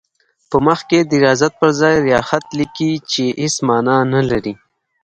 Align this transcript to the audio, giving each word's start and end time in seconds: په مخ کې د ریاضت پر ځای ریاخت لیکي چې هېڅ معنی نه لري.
په 0.49 0.57
مخ 0.65 0.79
کې 0.89 0.99
د 1.09 1.11
ریاضت 1.23 1.53
پر 1.61 1.69
ځای 1.79 1.95
ریاخت 2.07 2.43
لیکي 2.59 2.91
چې 3.11 3.23
هېڅ 3.41 3.55
معنی 3.67 3.97
نه 4.13 4.21
لري. 4.29 4.53